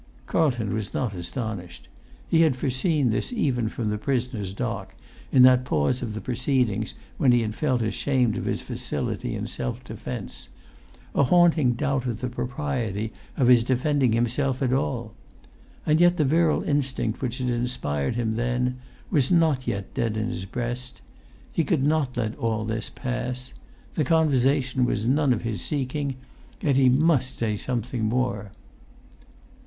Carlton 0.25 0.73
was 0.73 0.95
not 0.95 1.13
astonished. 1.13 1.87
He 2.27 2.41
had 2.41 2.55
foreseen 2.55 3.11
this[Pg 3.11 3.33
198] 3.33 3.37
even 3.47 3.69
from 3.69 3.89
the 3.91 3.99
prisoner's 3.99 4.51
dock, 4.51 4.95
in 5.31 5.43
that 5.43 5.63
pause 5.63 6.01
of 6.01 6.15
the 6.15 6.21
proceedings 6.21 6.95
when 7.19 7.31
he 7.31 7.41
had 7.43 7.53
felt 7.53 7.83
ashamed 7.83 8.35
of 8.35 8.45
his 8.45 8.63
facility 8.63 9.35
in 9.35 9.45
self 9.45 9.83
defence, 9.83 10.49
a 11.13 11.25
haunting 11.25 11.73
doubt 11.73 12.07
of 12.07 12.19
the 12.19 12.29
propriety 12.29 13.13
of 13.37 13.47
his 13.47 13.63
defending 13.63 14.13
himself 14.13 14.63
at 14.63 14.73
all. 14.73 15.13
And 15.85 16.01
yet 16.01 16.17
the 16.17 16.25
virile 16.25 16.63
instinct 16.63 17.21
which 17.21 17.37
had 17.37 17.51
inspired 17.51 18.15
him 18.15 18.33
then 18.37 18.79
was 19.11 19.29
not 19.29 19.67
yet 19.67 19.93
dead 19.93 20.17
in 20.17 20.29
his 20.29 20.45
breast; 20.45 20.99
he 21.53 21.63
could 21.63 21.83
not 21.83 22.17
let 22.17 22.35
all 22.39 22.65
this 22.65 22.89
pass; 22.89 23.53
the 23.93 24.03
conversation 24.03 24.83
was 24.83 25.05
none 25.05 25.31
of 25.31 25.43
his 25.43 25.61
seeking, 25.61 26.15
yet 26.59 26.75
he 26.75 26.89
must 26.89 27.37
say 27.37 27.55
something 27.55 28.05
more. 28.05 28.51